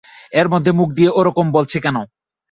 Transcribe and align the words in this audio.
ওর 0.33 0.47
মধ্যে 0.49 0.71
মুখ 0.71 0.89
দিয়ে 0.93 1.09
ওরকম 1.11 1.45
বলচে 1.51 1.77
কেন? 1.79 1.97